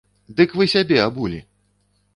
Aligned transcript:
Дык 0.39 0.55
вы 0.61 0.67
сябе 0.73 0.97
абулі! 1.05 1.39